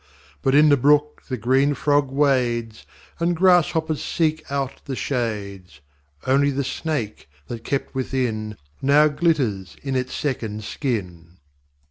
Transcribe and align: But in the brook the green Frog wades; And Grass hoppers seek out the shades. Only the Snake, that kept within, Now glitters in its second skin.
But 0.41 0.55
in 0.55 0.69
the 0.69 0.77
brook 0.77 1.21
the 1.29 1.37
green 1.37 1.75
Frog 1.75 2.09
wades; 2.09 2.87
And 3.19 3.35
Grass 3.35 3.69
hoppers 3.73 4.03
seek 4.03 4.43
out 4.51 4.81
the 4.85 4.95
shades. 4.95 5.79
Only 6.25 6.49
the 6.49 6.63
Snake, 6.63 7.29
that 7.49 7.63
kept 7.63 7.93
within, 7.93 8.57
Now 8.81 9.09
glitters 9.09 9.75
in 9.83 9.95
its 9.95 10.15
second 10.15 10.63
skin. 10.63 11.37